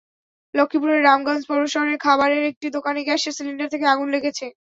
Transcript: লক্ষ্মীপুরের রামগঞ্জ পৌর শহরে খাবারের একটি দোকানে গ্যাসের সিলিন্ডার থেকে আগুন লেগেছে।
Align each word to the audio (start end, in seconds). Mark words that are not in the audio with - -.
লক্ষ্মীপুরের 0.53 1.01
রামগঞ্জ 1.03 1.41
পৌর 1.47 1.63
শহরে 1.67 1.95
খাবারের 1.97 2.43
একটি 2.51 2.67
দোকানে 2.69 2.99
গ্যাসের 3.03 3.35
সিলিন্ডার 3.37 3.71
থেকে 3.73 3.85
আগুন 3.85 4.07
লেগেছে। 4.09 4.45